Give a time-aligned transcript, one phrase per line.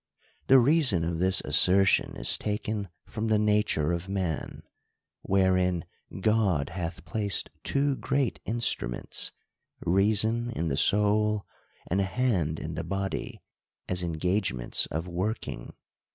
[0.47, 4.63] The reason of this assertion is taken from the nature of man;
[5.21, 5.85] wherein
[6.21, 9.31] God hath placed two great instruments,
[9.81, 11.45] reason in the soul,
[11.85, 13.43] and a hand in the body,
[13.87, 15.71] as engagements of working.